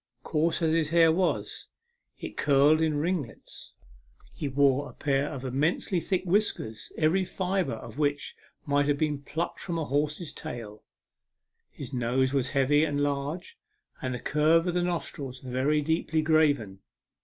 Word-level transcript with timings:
Coarse 0.23 0.63
as 0.63 0.73
his 0.73 0.89
hair 0.89 1.11
was, 1.11 1.67
it 2.17 2.35
curled 2.35 2.81
in 2.81 2.97
ringlets. 2.97 3.73
He 4.33 4.47
wore 4.47 4.89
a 4.89 4.93
pair 4.93 5.25
of 5.27 5.43
5 5.43 5.49
64 5.49 5.49
A 5.49 5.51
MEMORABLE 5.51 5.51
SWIM. 5.51 5.53
immensely 5.53 5.99
thick 5.99 6.23
whiskers, 6.25 6.91
every 6.97 7.23
fibre 7.23 7.73
of 7.73 7.99
which 7.99 8.35
might 8.65 8.87
have 8.87 8.97
been 8.97 9.21
plucked 9.21 9.59
from 9.59 9.77
a 9.77 9.85
horse's 9.85 10.33
tail. 10.33 10.81
His 11.75 11.93
nose 11.93 12.33
was 12.33 12.49
heavy 12.49 12.83
and 12.83 13.03
large, 13.03 13.59
and 14.01 14.15
the 14.15 14.19
curve 14.19 14.65
of 14.65 14.73
the 14.73 14.81
nostrils 14.81 15.39
very 15.39 15.83
deeply 15.83 16.23
graven. 16.23 16.79